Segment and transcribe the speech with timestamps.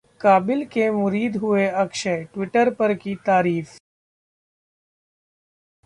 [0.21, 3.77] काबिल के मुरीद हुए अक्षय, ट्विटर पर की तारीफ